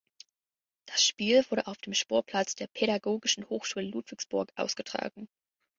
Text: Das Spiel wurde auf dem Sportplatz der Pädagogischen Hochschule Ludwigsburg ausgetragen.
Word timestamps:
Das 0.87 1.05
Spiel 1.05 1.45
wurde 1.51 1.67
auf 1.67 1.77
dem 1.77 1.93
Sportplatz 1.93 2.55
der 2.55 2.65
Pädagogischen 2.65 3.47
Hochschule 3.49 3.85
Ludwigsburg 3.85 4.51
ausgetragen. 4.55 5.27